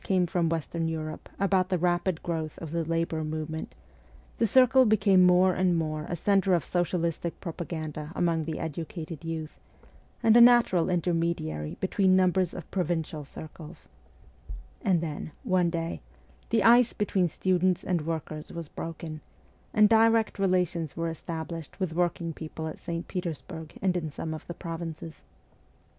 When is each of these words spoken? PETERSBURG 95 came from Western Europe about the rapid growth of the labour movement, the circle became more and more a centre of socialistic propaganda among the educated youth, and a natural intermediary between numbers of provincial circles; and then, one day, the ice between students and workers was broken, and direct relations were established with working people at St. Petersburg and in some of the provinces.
PETERSBURG 0.01 0.15
95 0.15 0.19
came 0.19 0.25
from 0.25 0.49
Western 0.49 0.87
Europe 0.87 1.29
about 1.39 1.69
the 1.69 1.77
rapid 1.77 2.23
growth 2.23 2.57
of 2.57 2.71
the 2.71 2.83
labour 2.83 3.23
movement, 3.23 3.75
the 4.39 4.47
circle 4.47 4.87
became 4.87 5.23
more 5.23 5.53
and 5.53 5.77
more 5.77 6.07
a 6.09 6.15
centre 6.15 6.55
of 6.55 6.65
socialistic 6.65 7.39
propaganda 7.39 8.11
among 8.15 8.45
the 8.45 8.57
educated 8.57 9.23
youth, 9.23 9.59
and 10.23 10.35
a 10.35 10.41
natural 10.41 10.89
intermediary 10.89 11.77
between 11.79 12.15
numbers 12.15 12.51
of 12.55 12.71
provincial 12.71 13.23
circles; 13.23 13.87
and 14.81 15.01
then, 15.01 15.31
one 15.43 15.69
day, 15.69 16.01
the 16.49 16.63
ice 16.63 16.93
between 16.93 17.27
students 17.27 17.83
and 17.83 18.07
workers 18.07 18.51
was 18.51 18.67
broken, 18.69 19.21
and 19.71 19.87
direct 19.87 20.39
relations 20.39 20.97
were 20.97 21.09
established 21.09 21.79
with 21.79 21.93
working 21.93 22.33
people 22.33 22.65
at 22.67 22.79
St. 22.79 23.07
Petersburg 23.07 23.77
and 23.83 23.95
in 23.95 24.09
some 24.09 24.33
of 24.33 24.47
the 24.47 24.55
provinces. 24.55 25.21